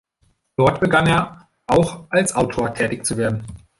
Dort 0.55 0.79
begann 0.79 1.05
er 1.05 1.47
auch 1.67 2.07
als 2.09 2.33
Autor 2.33 2.73
tätig 2.73 3.05
zu 3.05 3.17
werden. 3.17 3.45